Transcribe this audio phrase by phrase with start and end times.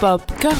[0.00, 0.56] Popcorn.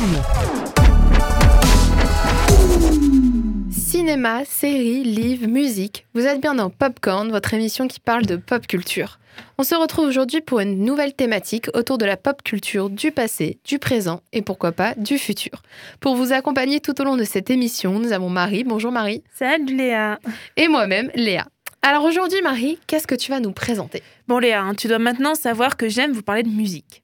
[3.70, 6.06] Cinéma, séries, livres, musique.
[6.14, 9.18] Vous êtes bien dans Popcorn, votre émission qui parle de pop culture.
[9.58, 13.58] On se retrouve aujourd'hui pour une nouvelle thématique autour de la pop culture du passé,
[13.64, 15.62] du présent et pourquoi pas du futur.
[16.00, 18.64] Pour vous accompagner tout au long de cette émission, nous avons Marie.
[18.64, 19.22] Bonjour Marie.
[19.34, 20.18] Salut Léa.
[20.56, 21.46] Et moi-même, Léa.
[21.82, 24.02] Alors aujourd'hui, Marie, qu'est-ce que tu vas nous présenter?
[24.26, 27.03] Bon Léa, hein, tu dois maintenant savoir que j'aime vous parler de musique.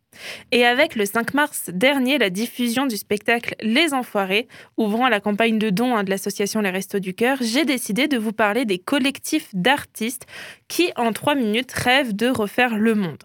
[0.53, 5.59] Et avec le 5 mars dernier, la diffusion du spectacle Les Enfoirés, ouvrant la campagne
[5.59, 8.79] de dons hein, de l'association Les Restos du Cœur, j'ai décidé de vous parler des
[8.79, 10.27] collectifs d'artistes
[10.69, 13.23] qui, en trois minutes, rêvent de refaire le monde.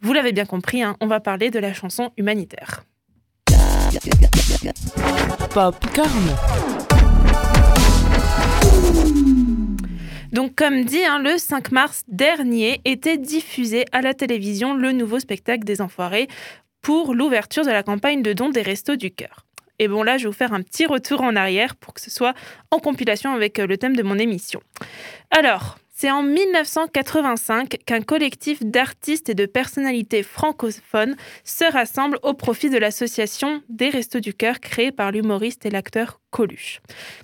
[0.00, 2.84] Vous l'avez bien compris, hein, on va parler de la chanson humanitaire.
[10.32, 15.18] Donc, comme dit, hein, le 5 mars dernier était diffusé à la télévision le nouveau
[15.18, 16.28] spectacle des Enfoirés
[16.82, 19.44] pour l'ouverture de la campagne de dons des Restos du Cœur.
[19.80, 22.10] Et bon, là, je vais vous faire un petit retour en arrière pour que ce
[22.10, 22.34] soit
[22.70, 24.60] en compilation avec euh, le thème de mon émission.
[25.30, 32.70] Alors, c'est en 1985 qu'un collectif d'artistes et de personnalités francophones se rassemble au profit
[32.70, 36.80] de l'association des Restos du Cœur créée par l'humoriste et l'acteur Coluche.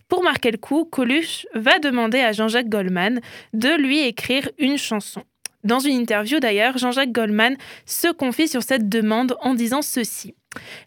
[0.08, 3.22] Pour marquer le coup, Coluche va demander à Jean-Jacques Goldman
[3.54, 5.22] de lui écrire une chanson.
[5.64, 10.34] Dans une interview d'ailleurs, Jean-Jacques Goldman se confie sur cette demande en disant ceci.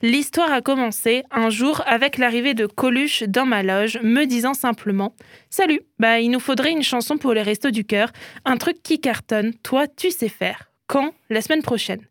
[0.02, 5.16] L'histoire a commencé un jour avec l'arrivée de Coluche dans ma loge, me disant simplement
[5.50, 8.12] Salut, bah il nous faudrait une chanson pour les restos du cœur,
[8.46, 10.72] un truc qui cartonne, toi tu sais faire.
[10.88, 11.14] Quand?
[11.30, 12.02] La semaine prochaine.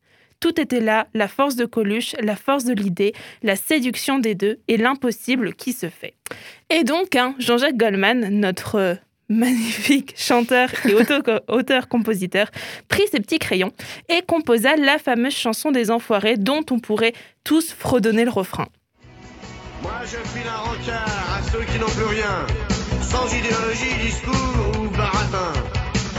[0.41, 4.61] Tout était là, la force de Coluche, la force de l'idée, la séduction des deux
[4.69, 6.15] et l'impossible qui se fait.
[6.71, 8.99] Et donc, hein, Jean-Jacques Goldman, notre
[9.29, 10.95] magnifique chanteur et
[11.49, 12.51] auteur-compositeur,
[12.89, 13.73] prit ses petits crayons
[14.09, 17.13] et composa la fameuse chanson des enfoirés dont on pourrait
[17.45, 18.67] tous fredonner le refrain.
[19.83, 22.47] Moi je file un rencard à ceux qui n'ont plus rien,
[23.03, 25.53] sans idéologie, discours ou baratin.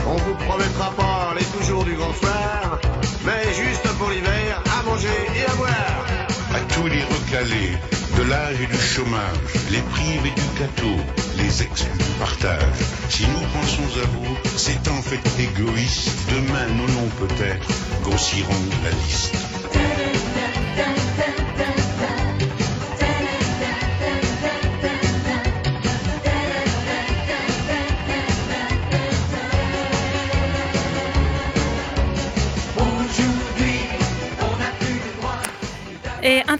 [0.06, 2.80] On vous promettra pas les toujours du grand soir,
[3.24, 6.06] mais juste pour l'hiver, à manger et à boire.
[6.54, 7.76] À tous les recalés,
[8.20, 9.38] de l'âge et du chômage,
[9.70, 10.96] les privés du gâteau,
[11.38, 12.80] les exclus du partage.
[13.08, 16.10] Si nous pensons à vous, c'est en fait égoïste.
[16.28, 17.68] Demain, nos noms peut-être
[18.02, 19.34] grossiront la liste.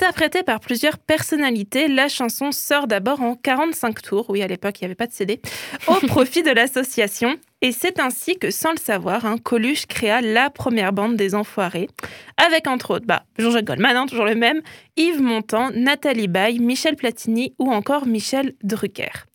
[0.02, 4.84] Interprétée par plusieurs personnalités, la chanson sort d'abord en 45 tours, oui à l'époque il
[4.84, 5.42] n'y avait pas de CD,
[5.88, 7.36] au profit de l'association.
[7.60, 11.90] Et c'est ainsi que, sans le savoir, hein, Coluche créa la première bande des Enfoirés,
[12.38, 14.62] avec entre autres bah, Jean-Jacques Goldman, hein, toujours le même,
[14.96, 19.26] Yves Montand, Nathalie Baye, Michel Platini ou encore Michel Drucker.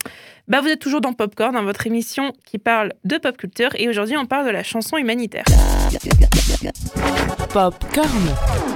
[0.48, 3.88] Bah, vous êtes toujours dans Popcorn, dans votre émission qui parle de pop culture, et
[3.88, 5.46] aujourd'hui on parle de la chanson humanitaire.
[7.54, 8.75] Popcorn.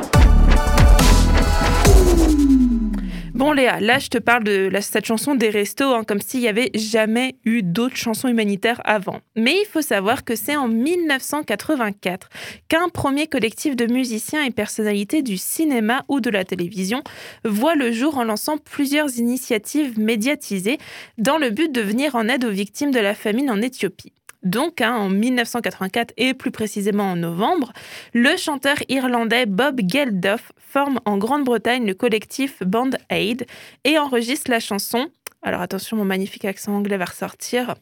[3.39, 6.49] Bon Léa, là je te parle de cette chanson des restos hein, comme s'il n'y
[6.49, 9.21] avait jamais eu d'autres chansons humanitaires avant.
[9.37, 12.27] Mais il faut savoir que c'est en 1984
[12.67, 17.01] qu'un premier collectif de musiciens et personnalités du cinéma ou de la télévision
[17.45, 20.77] voit le jour en lançant plusieurs initiatives médiatisées
[21.17, 24.11] dans le but de venir en aide aux victimes de la famine en Éthiopie.
[24.43, 27.73] Donc, hein, en 1984 et plus précisément en novembre,
[28.13, 33.47] le chanteur irlandais Bob Geldof forme en Grande-Bretagne le collectif Band Aid
[33.85, 35.07] et enregistre la chanson.
[35.41, 37.75] Alors attention, mon magnifique accent anglais va ressortir.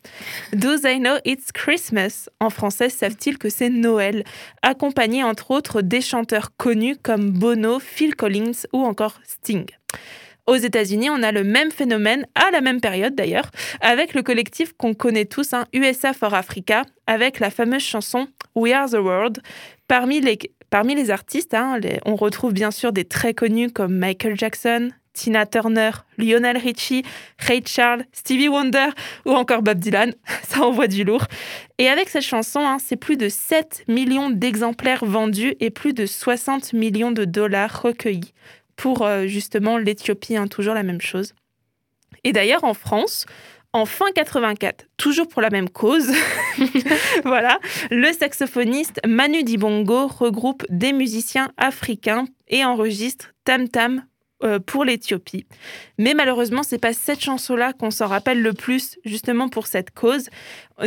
[0.53, 2.29] Do they know it's Christmas?
[2.39, 4.23] En français, savent-ils que c'est Noël?
[4.61, 9.65] Accompagné entre autres des chanteurs connus comme Bono, Phil Collins ou encore Sting.
[10.45, 14.71] Aux États-Unis, on a le même phénomène, à la même période d'ailleurs, avec le collectif
[14.77, 19.41] qu'on connaît tous, hein, USA for Africa, avec la fameuse chanson We Are the World.
[19.89, 20.37] Parmi les,
[20.69, 25.45] parmi les artistes, hein, on retrouve bien sûr des très connus comme Michael Jackson, Tina
[25.47, 27.03] Turner, Lionel Richie,
[27.39, 28.89] Ray Charles, Stevie Wonder
[29.25, 30.13] ou encore Bob Dylan.
[30.43, 31.25] Ça envoie du lourd.
[31.79, 36.05] Et avec cette chanson, hein, c'est plus de 7 millions d'exemplaires vendus et plus de
[36.05, 38.33] 60 millions de dollars recueillis
[38.75, 41.33] pour euh, justement l'Éthiopie, hein, toujours la même chose.
[42.23, 43.25] Et d'ailleurs, en France,
[43.77, 46.11] en fin 84, toujours pour la même cause,
[47.23, 47.59] voilà,
[47.91, 54.03] le saxophoniste Manu Dibongo regroupe des musiciens africains et enregistre Tam Tam
[54.65, 55.45] pour l'Éthiopie.
[55.97, 60.29] Mais malheureusement, c'est pas cette chanson-là qu'on s'en rappelle le plus, justement pour cette cause.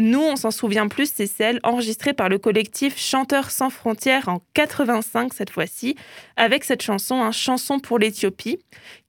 [0.00, 4.40] Nous, on s'en souvient plus, c'est celle enregistrée par le collectif Chanteurs sans frontières en
[4.54, 5.96] 85 cette fois-ci,
[6.36, 8.60] avec cette chanson, un chanson pour l'Éthiopie,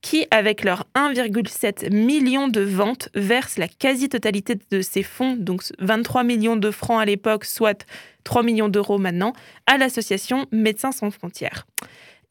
[0.02, 6.24] qui, avec leurs 1,7 million de ventes, verse la quasi-totalité de ses fonds, donc 23
[6.24, 7.86] millions de francs à l'époque, soit
[8.24, 9.34] 3 millions d'euros maintenant,
[9.68, 11.66] à l'association Médecins sans frontières.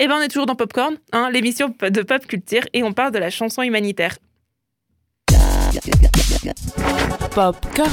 [0.00, 2.94] Et eh ben on est toujours dans Popcorn, hein, l'émission de pop culture, et on
[2.94, 4.16] parle de la chanson humanitaire.
[7.34, 7.90] Popcorn.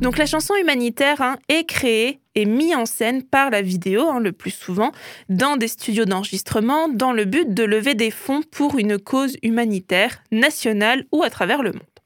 [0.00, 4.20] Donc la chanson humanitaire hein, est créée et mise en scène par la vidéo, hein,
[4.20, 4.92] le plus souvent,
[5.28, 10.22] dans des studios d'enregistrement, dans le but de lever des fonds pour une cause humanitaire,
[10.30, 11.99] nationale ou à travers le monde.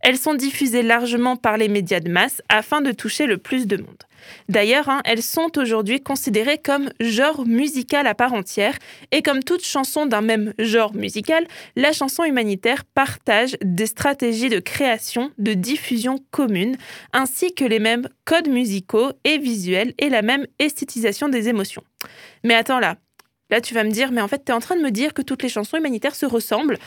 [0.00, 3.76] Elles sont diffusées largement par les médias de masse afin de toucher le plus de
[3.76, 4.02] monde.
[4.48, 8.78] D'ailleurs, hein, elles sont aujourd'hui considérées comme genre musical à part entière,
[9.10, 11.46] et comme toute chanson d'un même genre musical,
[11.76, 16.76] la chanson humanitaire partage des stratégies de création, de diffusion commune,
[17.12, 21.84] ainsi que les mêmes codes musicaux et visuels et la même esthétisation des émotions.
[22.44, 22.96] Mais attends là,
[23.52, 25.12] Là, tu vas me dire, mais en fait, tu es en train de me dire
[25.12, 26.78] que toutes les chansons humanitaires se ressemblent.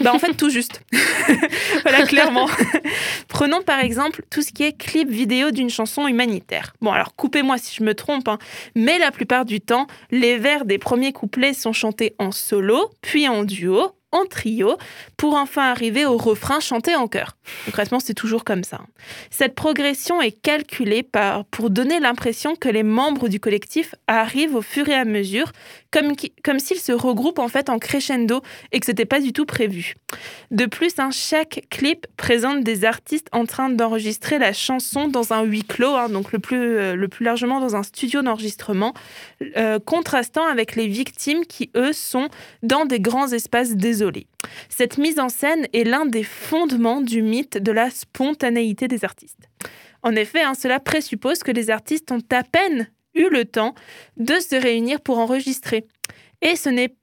[0.00, 0.80] Bah, en fait, tout juste.
[1.82, 2.48] voilà, clairement.
[3.28, 6.72] Prenons par exemple tout ce qui est clip vidéo d'une chanson humanitaire.
[6.80, 8.38] Bon, alors coupez-moi si je me trompe, hein,
[8.74, 13.28] mais la plupart du temps, les vers des premiers couplets sont chantés en solo, puis
[13.28, 14.76] en duo, en trio
[15.16, 17.36] pour enfin arriver au refrain chanté en chœur.
[17.66, 18.80] Concrètement, c'est toujours comme ça.
[19.30, 21.06] Cette progression est calculée
[21.50, 25.52] pour donner l'impression que les membres du collectif arrivent au fur et à mesure,
[26.42, 28.42] comme, s'ils se regroupent en fait en crescendo
[28.72, 29.94] et que ce n'était pas du tout prévu.
[30.50, 35.42] De plus, hein, chaque clip présente des artistes en train d'enregistrer la chanson dans un
[35.42, 38.94] huis clos, hein, donc le plus, euh, le plus largement dans un studio d'enregistrement,
[39.56, 42.28] euh, contrastant avec les victimes qui, eux, sont
[42.62, 44.26] dans des grands espaces désolés
[44.68, 49.48] cette mise en scène est l'un des fondements du mythe de la spontanéité des artistes.
[50.02, 53.74] En effet, hein, cela présuppose que les artistes ont à peine eu le temps
[54.16, 55.86] de se réunir pour enregistrer.
[56.42, 56.94] Et ce n'est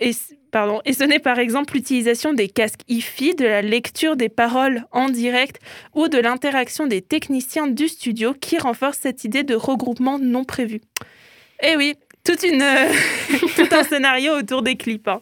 [0.00, 0.10] et,
[0.50, 3.02] pardon, et ce n'est par exemple l'utilisation des casques hi
[3.34, 5.60] de la lecture des paroles en direct
[5.94, 10.80] ou de l'interaction des techniciens du studio qui renforce cette idée de regroupement non prévu.
[11.62, 11.94] Eh oui,
[12.24, 12.62] toute une,
[13.56, 15.08] tout un scénario autour des clips.
[15.08, 15.20] Hein.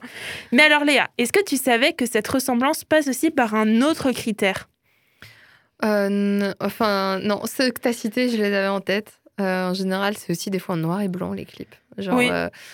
[0.50, 4.10] Mais alors Léa, est-ce que tu savais que cette ressemblance passe aussi par un autre
[4.10, 4.68] critère?
[5.84, 9.20] Euh, Enfin, non, ceux que tu as cités, je les avais en tête.
[9.40, 11.75] Euh, en général, c'est aussi des fois en noir et blanc, les clips.
[11.98, 12.28] Genre, oui.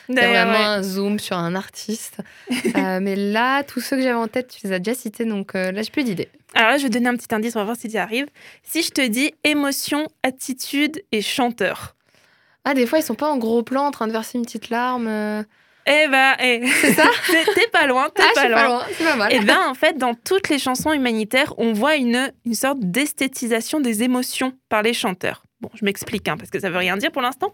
[0.08, 2.18] vraiment un zoom sur un artiste.
[2.74, 5.82] mais là, tous ceux que j'avais en tête, tu les as déjà cités, donc là,
[5.82, 6.28] j'ai plus d'idées.
[6.54, 8.26] Alors là, je vais donner un petit indice, on va voir si tu y arrives.
[8.62, 11.94] Si je te dis émotion, attitude et chanteur.
[12.64, 14.70] Ah, des fois, ils sont pas en gros plan en train de verser une petite
[14.70, 15.06] larme.
[15.06, 15.42] Euh.
[15.86, 16.66] Eh ben, eh.
[16.80, 17.04] c'est ça
[17.54, 18.66] T'es pas loin, t'es ah, pas, loin.
[18.66, 18.82] loin.
[18.92, 19.32] C'est pas mal.
[19.32, 23.80] Eh ben, en fait, dans toutes les chansons humanitaires, on voit une, une sorte d'esthétisation
[23.80, 25.42] des émotions par les chanteurs.
[25.60, 27.52] Bon, je m'explique, hein, parce que ça veut rien dire pour l'instant.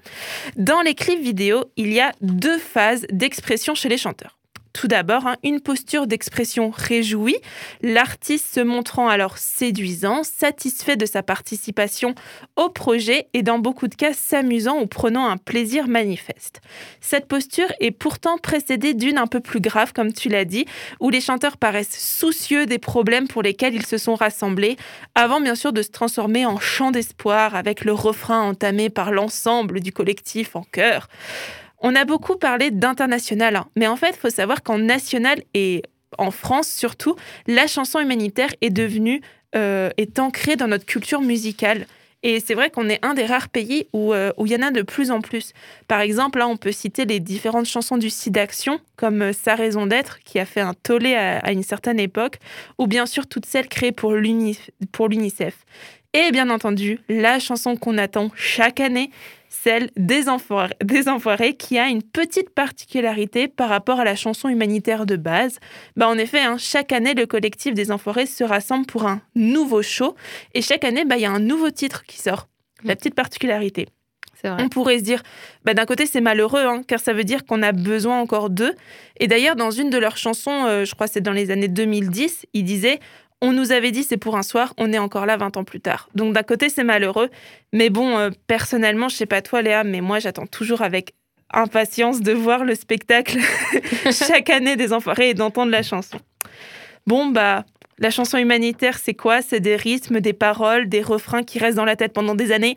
[0.56, 4.36] Dans les clips vidéo, il y a deux phases d'expression chez les chanteurs.
[4.76, 7.38] Tout d'abord, hein, une posture d'expression réjouie,
[7.80, 12.14] l'artiste se montrant alors séduisant, satisfait de sa participation
[12.56, 16.60] au projet et dans beaucoup de cas s'amusant ou prenant un plaisir manifeste.
[17.00, 20.66] Cette posture est pourtant précédée d'une un peu plus grave, comme tu l'as dit,
[21.00, 24.76] où les chanteurs paraissent soucieux des problèmes pour lesquels ils se sont rassemblés,
[25.14, 29.80] avant bien sûr de se transformer en chant d'espoir avec le refrain entamé par l'ensemble
[29.80, 31.08] du collectif en chœur.
[31.88, 33.68] On a beaucoup parlé d'international, hein.
[33.76, 35.82] mais en fait, il faut savoir qu'en national et
[36.18, 37.14] en France surtout,
[37.46, 39.22] la chanson humanitaire est devenue,
[39.54, 41.86] euh, est ancrée dans notre culture musicale.
[42.24, 44.62] Et c'est vrai qu'on est un des rares pays où, euh, où il y en
[44.62, 45.52] a de plus en plus.
[45.86, 49.86] Par exemple, là, on peut citer les différentes chansons du SIDAction, comme euh, Sa raison
[49.86, 52.38] d'être, qui a fait un tollé à, à, une certaine époque,
[52.78, 55.54] ou bien sûr toutes celles créées pour l'UNICEF.
[56.14, 59.10] Et bien entendu, la chanson qu'on attend chaque année,
[59.48, 64.48] celle des enfoirés, des enfoirés, qui a une petite particularité par rapport à la chanson
[64.48, 65.58] humanitaire de base.
[65.96, 69.82] Bah, en effet, hein, chaque année, le collectif des enfoirés se rassemble pour un nouveau
[69.82, 70.14] show
[70.54, 72.48] et chaque année, bah, il y a un nouveau titre qui sort.
[72.84, 72.96] La mm.
[72.96, 73.86] petite particularité.
[74.44, 75.22] On pourrait se dire,
[75.64, 78.74] bah, d'un côté c'est malheureux, hein, car ça veut dire qu'on a besoin encore d'eux.
[79.18, 82.46] Et d'ailleurs, dans une de leurs chansons, euh, je crois c'est dans les années 2010,
[82.52, 83.00] il disait
[83.42, 85.80] on nous avait dit c'est pour un soir, on est encore là 20 ans plus
[85.80, 86.08] tard.
[86.14, 87.30] Donc d'un côté c'est malheureux,
[87.72, 91.14] mais bon, euh, personnellement, je sais pas toi Léa, mais moi j'attends toujours avec
[91.52, 93.38] impatience de voir le spectacle
[94.10, 96.18] chaque année des Enfoirés et d'entendre la chanson.
[97.06, 97.64] bon, bah,
[97.98, 99.40] la chanson humanitaire, c'est quoi?
[99.40, 102.76] C'est des rythmes, des paroles, des refrains qui restent dans la tête pendant des années,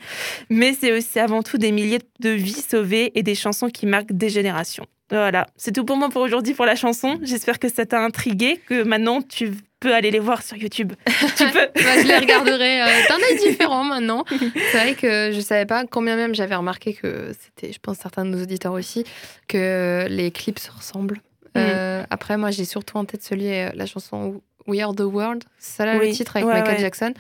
[0.50, 4.13] mais c'est aussi avant tout des milliers de vies sauvées et des chansons qui marquent
[4.13, 4.86] des générations.
[5.10, 7.20] Voilà, c'est tout pour moi pour aujourd'hui pour la chanson.
[7.24, 10.94] J'espère que ça t'a intrigué, que maintenant tu peux aller les voir sur YouTube.
[11.38, 11.68] tu peux.
[11.76, 14.26] Bah, je les regarderai euh, d'un œil différent maintenant.
[14.72, 18.26] C'est vrai que je savais pas combien même j'avais remarqué que c'était, je pense certains
[18.26, 19.04] de nos auditeurs aussi,
[19.48, 21.22] que les clips se ressemblent.
[21.58, 25.44] Euh, après, moi, j'ai surtout en tête celui, euh, la chanson We Are the World,
[25.58, 26.82] ça là le Oui, titre avec ouais, Michael ouais.
[26.82, 27.14] Jackson.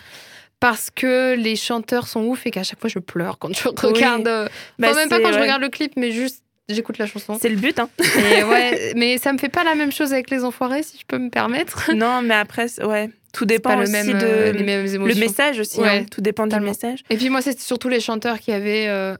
[0.59, 4.27] Parce que les chanteurs sont ouf et qu'à chaque fois je pleure quand je regarde.
[4.27, 4.47] euh,
[4.77, 7.37] Bah, même pas quand je regarde le clip, mais juste j'écoute la chanson.
[7.41, 7.89] C'est le but, hein.
[7.99, 11.05] Et ouais, mais ça me fait pas la même chose avec les enfoirés, si je
[11.05, 11.91] peux me permettre.
[11.95, 14.93] non, mais après, ouais, tout dépend pas le aussi même, de euh, les mêmes le
[14.95, 15.19] émotions.
[15.19, 15.79] message aussi.
[15.79, 16.05] Ouais, hein.
[16.09, 16.65] Tout dépend totalement.
[16.65, 16.99] du message.
[17.09, 18.87] Et puis moi, c'est surtout les chanteurs qui avaient.
[18.87, 19.15] euh,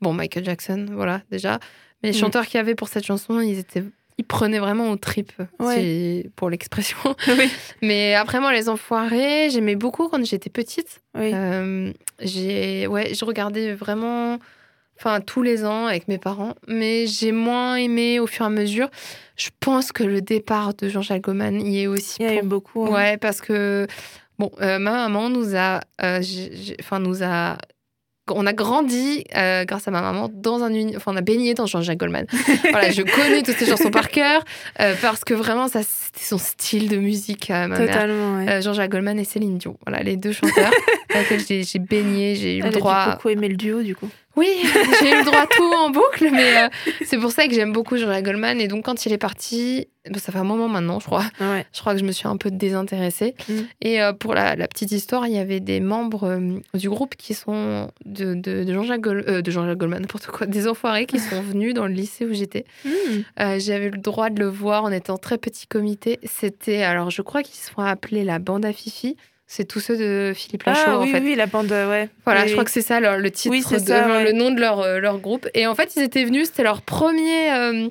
[0.00, 1.58] Bon, Michael Jackson, voilà, déjà.
[2.02, 2.20] Mais les Mm.
[2.20, 3.82] chanteurs qui avaient pour cette chanson, ils étaient.
[4.18, 5.76] Ils prenaient vraiment aux tripes, Ouais.
[5.76, 6.96] si- pour l'expression.
[7.28, 7.50] oui.
[7.82, 11.00] Mais après, moi, Les Enfoirés, j'aimais beaucoup quand j'étais petite.
[11.18, 11.30] Oui.
[11.34, 14.38] Euh, j'ai ouais, je regardais vraiment
[14.98, 18.50] enfin tous les ans avec mes parents, mais j'ai moins aimé au fur et à
[18.50, 18.88] mesure.
[19.36, 22.42] Je pense que le départ de Jean-Jacques Goldman y est aussi Il y a eu
[22.42, 22.86] beaucoup.
[22.86, 22.90] hein.
[22.92, 23.86] Ouais, parce que
[24.38, 27.56] bon, euh, ma maman nous a euh, j'ai- j'ai- enfin nous a
[28.30, 30.96] on a grandi euh, grâce à ma maman dans un uni...
[30.96, 32.24] enfin on a baigné dans Jean-Jacques Goldman.
[32.70, 34.42] voilà, je connais toutes ces chansons par cœur
[34.80, 37.86] euh, parce que vraiment ça c'était son style de musique à ma mère.
[37.88, 38.48] Totalement, ouais.
[38.48, 39.76] Euh, Jean-Jacques Goldman et Céline Dion.
[39.86, 40.72] Voilà, les deux chanteurs
[41.14, 43.04] avec lesquels j'ai j'ai baigné, j'ai eu le droit.
[43.06, 44.08] dû beaucoup aimé le duo, du coup.
[44.36, 44.48] Oui,
[45.00, 46.68] j'ai eu le droit à tout en boucle, mais euh,
[47.04, 48.60] c'est pour ça que j'aime beaucoup Jean-Jacques Goldman.
[48.60, 51.24] Et donc, quand il est parti, bon, ça fait un moment maintenant, je crois.
[51.40, 51.64] Ouais.
[51.72, 53.34] Je crois que je me suis un peu désintéressée.
[53.48, 53.52] Mm.
[53.82, 57.14] Et euh, pour la, la petite histoire, il y avait des membres euh, du groupe
[57.16, 61.86] qui sont de, de, de Jean-Jacques Goldman, n'importe quoi, des enfoirés qui sont venus dans
[61.86, 62.64] le lycée où j'étais.
[63.40, 66.18] Euh, J'avais le droit de le voir en étant très petit comité.
[66.24, 69.16] C'était, alors je crois qu'ils se font appeler la bande à Fifi.
[69.56, 71.20] C'est tous ceux de Philippe Lachaud, Ah en oui, fait.
[71.20, 72.08] oui, la bande, euh, ouais.
[72.24, 72.48] Voilà, Oui.
[72.48, 74.24] je crois que c'est ça leur- le titre, Oui, c'est de- ça, ouais.
[74.24, 75.46] le nom de leur, euh, leur groupe.
[75.54, 77.88] Et en fait, ils étaient venus, c'était leur premier, euh,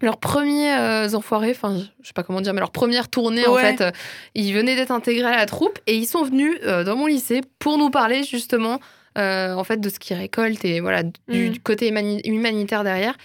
[0.00, 3.56] leur premier euh, enfoirés, enfin, je sais pas comment dire, mais leur première tournée en
[3.56, 3.82] fait.
[3.82, 3.90] Euh,
[4.34, 7.76] Ils venaient d'être intégrés à la troupe et ils sont venus dans mon lycée pour
[7.76, 8.80] nous parler justement.
[9.18, 11.48] en fait de ce qu'ils récoltent et voilà du, Mm.
[11.50, 13.16] du côté humani- humanitaire derrière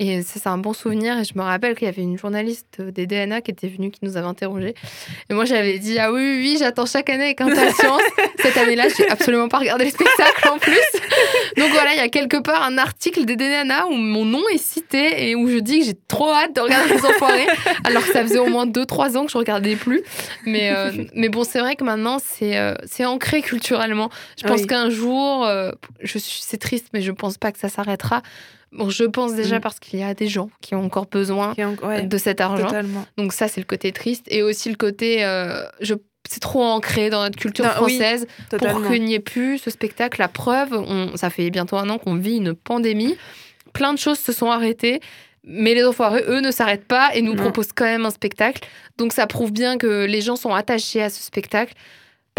[0.00, 1.18] et ça c'est un bon souvenir.
[1.18, 3.90] Et je me rappelle qu'il y avait une journaliste euh, des DNA qui était venue
[3.90, 4.74] qui nous avait interrogés.
[5.28, 8.00] Et moi j'avais dit ah oui oui, oui j'attends chaque année avec impatience.
[8.40, 10.72] Cette année-là j'ai absolument pas regardé le spectacle en plus.
[11.58, 14.58] Donc voilà il y a quelque part un article des DNA où mon nom est
[14.58, 17.46] cité et où je dis que j'ai trop hâte de regarder les enfoirés.
[17.84, 20.02] Alors que ça faisait au moins 2-3 ans que je regardais plus.
[20.46, 24.08] Mais euh, mais bon c'est vrai que maintenant c'est euh, c'est ancré culturellement.
[24.42, 24.66] Je pense Oui.
[24.66, 28.22] qu'un jour euh, je suis c'est triste mais je pense pas que ça s'arrêtera
[28.72, 29.60] Bon, je pense déjà Mm.
[29.62, 32.66] parce qu'il y a des gens qui ont encore besoin ouais, de cet argent.
[32.66, 33.04] totalement.
[33.16, 34.26] Donc ça, c'est le côté triste.
[34.28, 35.94] Et aussi le côté, euh, je,
[36.28, 40.20] c'est trop ancré dans notre culture Non, française pour qu'il n'y ait plus ce spectacle.
[40.20, 43.16] La preuve, on, ça fait bientôt un an qu'on vit une pandémie.
[43.72, 45.00] Plein de choses se sont arrêtées.
[45.42, 47.42] Mais les enfoirés, eux, ne s'arrêtent pas et nous Non.
[47.42, 48.68] proposent quand même un spectacle.
[48.98, 51.72] Donc ça prouve bien que les gens sont attachés à ce spectacle.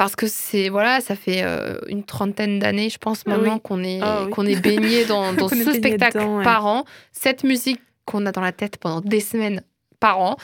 [0.02, 3.62] Parce que c'est, voilà, ça fait euh, une trentaine d'années, je pense, Ah maintenant oui.
[3.64, 4.32] qu'on est, Ah oui.
[4.32, 6.44] qu'on est baigné dans, ce spectacle dedans, ouais.
[6.44, 6.86] par an.
[7.12, 9.62] Cette musique qu'on a dans la tête pendant des semaines
[10.00, 10.38] par an.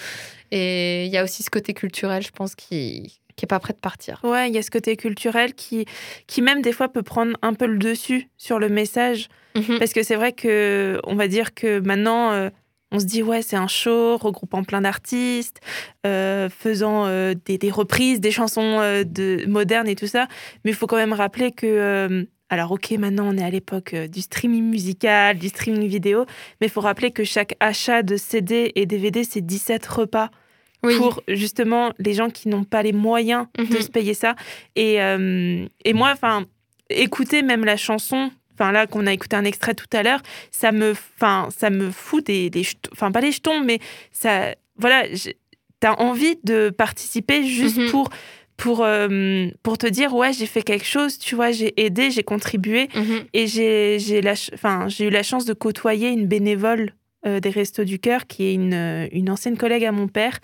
[0.52, 3.74] Et il y a aussi ce côté culturel, je pense, qui qui est pas prêt
[3.74, 4.20] de partir.
[4.24, 5.86] Ouais, il y a ce côté culturel qui,
[6.28, 9.28] qui même des fois peut prendre un peu le dessus sur le message.
[9.56, 9.80] Mhm.
[9.80, 12.50] Parce que c'est vrai que on va dire que maintenant, euh,
[12.92, 15.60] on se dit ouais, c'est un show regroupant plein d'artistes,
[16.06, 20.28] euh, faisant euh, des, des reprises, des chansons euh, de, modernes et tout ça.
[20.64, 24.22] Mais il faut quand même rappeler que alors ok, maintenant on est à l'époque du
[24.22, 26.26] streaming musical, du streaming vidéo,
[26.62, 30.30] mais il faut rappeler que chaque achat de CD et DVD, c'est 17 repas
[30.82, 30.96] Oui.
[30.96, 33.82] pour justement les gens qui n'ont pas les moyens de Mhm.
[33.82, 34.36] se payer ça.
[34.78, 34.96] Et,
[35.84, 36.46] et moi, enfin,
[36.90, 40.22] écouter même la chanson, enfin là qu'on a écouté un extrait tout à l'heure,
[40.52, 43.80] ça me, enfin, ça me fout des, des jetons- enfin pas des jetons, mais
[44.12, 45.04] ça, voilà,
[45.80, 47.92] t'as envie de participer juste Mhm.
[47.92, 48.10] pour
[48.58, 52.24] pour euh, pour te dire ouais j'ai fait quelque chose, tu vois, j'ai aidé, j'ai
[52.24, 53.26] contribué Mhm.
[53.34, 54.22] et j'ai j'ai
[54.56, 56.94] enfin j'ai eu la chance de côtoyer une bénévole
[57.28, 60.40] euh, des Restos du Cœur qui est une, euh, une ancienne collègue à mon père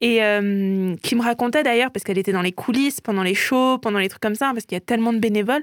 [0.00, 3.78] et euh, qui me racontait d'ailleurs parce qu'elle était dans les coulisses pendant les shows,
[3.78, 5.62] pendant les trucs comme ça parce qu'il y a tellement de bénévoles,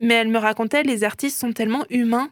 [0.00, 2.30] mais elle me racontait les artistes sont tellement humains.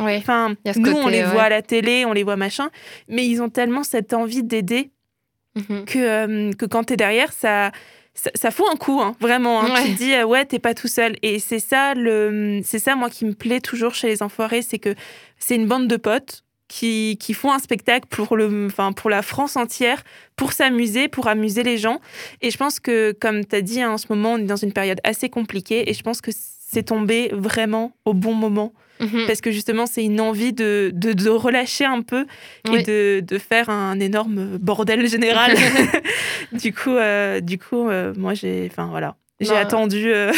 [0.00, 0.16] Ouais.
[0.18, 1.30] Enfin, nous côté, on les ouais.
[1.30, 2.70] voit à la télé, on les voit machin,
[3.08, 4.90] mais ils ont tellement cette envie d'aider
[5.56, 5.84] Mhm.
[5.86, 7.72] que, euh, que quand t'es derrière, ça,
[8.14, 9.60] ça, ça fout un coup, hein, vraiment.
[9.62, 9.72] hein.
[9.74, 9.84] Ouais.
[9.86, 11.16] Tu te dis, euh, ouais, t'es pas tout seul.
[11.22, 14.78] Et c'est ça, le, c'est ça, moi, qui me plaît toujours chez les Enfoirés, c'est
[14.78, 14.94] que
[15.38, 16.44] c'est une bande de potes.
[16.68, 20.02] Qui, qui font un spectacle pour, le, enfin, pour la France entière,
[20.36, 22.00] pour s'amuser, pour amuser les gens.
[22.42, 24.56] Et je pense que, comme tu as dit, hein, en ce moment, on est dans
[24.56, 28.72] une période assez compliquée et je pense que c'est tombé vraiment au bon moment.
[29.00, 29.26] Mhm.
[29.26, 32.26] Parce que justement, c'est une envie de, de, de relâcher un peu
[32.68, 32.80] Oui.
[32.80, 35.54] et de, de faire un énorme bordel général.
[36.52, 39.14] du coup, euh, du coup euh, moi, j'ai enfin, voilà.
[39.40, 40.12] j'ai attendu.
[40.12, 40.32] euh,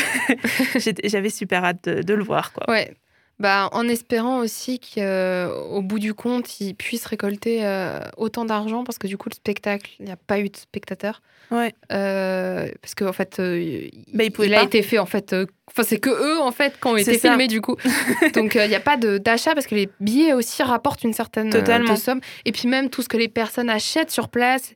[1.05, 2.53] J'avais super hâte de, de le voir.
[2.53, 2.69] Quoi.
[2.71, 2.95] Ouais.
[3.41, 8.99] Bah, en espérant aussi qu'au bout du compte, ils puissent récolter euh, autant d'argent parce
[8.99, 11.23] que du coup, le spectacle, il n'y a pas eu de spectateurs.
[11.51, 11.75] Ouais.
[11.91, 15.35] Euh, parce qu'en en fait, euh, Bah, il a été fait en fait.
[15.69, 17.77] Enfin, c'est que eux en fait qui ont été filmés du coup.
[18.35, 21.51] Donc, il n'y a pas d'achat parce que les billets aussi rapportent une certaine
[21.97, 22.21] somme.
[22.45, 24.75] Et puis même tout ce que les personnes achètent sur place,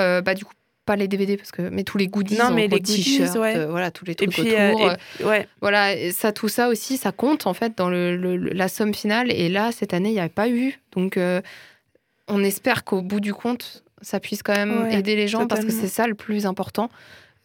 [0.00, 0.52] euh, bah du coup
[0.86, 3.56] pas les DVD parce que mais tous les goodies, Non, mais les t-shirts, ouais.
[3.56, 4.90] euh, voilà tous les Et trucs puis, euh, autour.
[4.92, 5.48] et- euh, ouais.
[5.60, 8.94] voilà, et ça, tout ça aussi, ça compte en fait dans le, le- la somme
[8.94, 9.30] finale.
[9.30, 10.80] Et là, cette année, il n'y avait pas eu.
[10.92, 11.42] Donc, euh,
[12.28, 15.64] on espère qu'au bout du compte, ça puisse quand même Ouais, aider les gens parce
[15.64, 16.88] que c'est ça le plus important.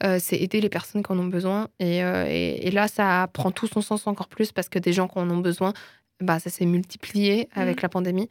[0.03, 1.67] Euh, c'est aider les personnes qui en ont besoin.
[1.79, 4.93] Et, euh, et- et là, ça prend tout son sens encore plus parce que des
[4.93, 5.73] gens qui en ont besoin,
[6.19, 7.81] bah, ça s'est multiplié avec Mm.
[7.83, 8.29] la pandémie.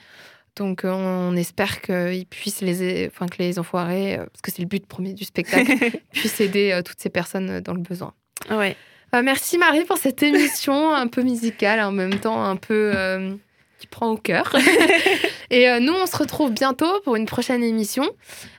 [0.56, 4.62] Donc, euh, on espère qu'ils puissent les, enfin, que les enfoirés, euh, parce que c'est
[4.62, 5.72] le but premier du spectacle,
[6.12, 8.14] puissent aider euh, toutes ces personnes dans le besoin.
[8.50, 8.76] ouais.
[9.14, 13.34] Euh, merci Marie pour cette émission un peu musicale, en même temps un peu euh,
[13.78, 14.54] qui prend au cœur.
[15.50, 18.08] et euh, nous, on se retrouve bientôt pour une prochaine émission.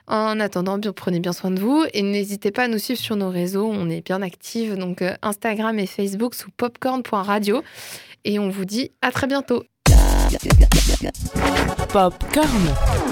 [0.06, 3.16] En attendant, bien, prenez bien soin de vous et n'hésitez pas à nous suivre sur
[3.16, 3.66] nos réseaux.
[3.66, 7.62] On est bien actifs, donc Instagram et Facebook sous popcorn.radio.
[8.24, 9.64] Et on vous dit à très bientôt.
[11.92, 13.11] Popcorn.